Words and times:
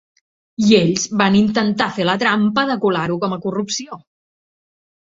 I 0.67 0.71
ells 0.77 1.05
van 1.23 1.37
intentar 1.41 1.91
fer 1.99 2.09
la 2.11 2.17
trampa 2.25 2.67
de 2.73 2.81
colar-ho 2.89 3.21
com 3.27 3.39
a 3.39 3.43
corrupció. 3.47 4.05